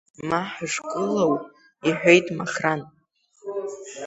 [0.29, 1.33] Ма ҳашгылоу,—
[1.87, 2.81] иҳәеит Махран.